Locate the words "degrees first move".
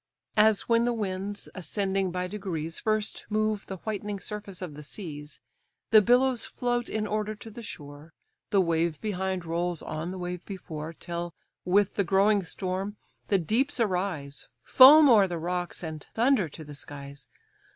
2.25-3.67